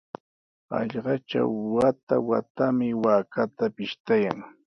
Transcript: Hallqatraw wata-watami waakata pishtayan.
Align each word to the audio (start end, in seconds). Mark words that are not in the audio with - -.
Hallqatraw 0.71 1.49
wata-watami 1.75 2.89
waakata 3.03 3.65
pishtayan. 3.75 4.39